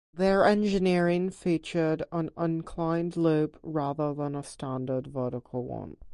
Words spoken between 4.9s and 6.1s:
vertical one.